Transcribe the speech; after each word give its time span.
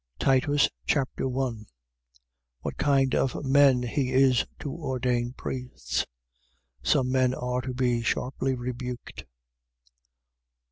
Titus 0.17 0.67
Chapter 0.87 1.27
1 1.29 1.67
What 2.61 2.77
kind 2.77 3.13
of 3.13 3.45
men 3.45 3.83
he 3.83 4.11
is 4.11 4.47
to 4.57 4.73
ordain 4.73 5.33
priests. 5.33 6.07
Some 6.81 7.11
men 7.11 7.35
are 7.35 7.61
to 7.61 7.75
be 7.75 8.01
sharply 8.01 8.55
rebuked. 8.55 9.25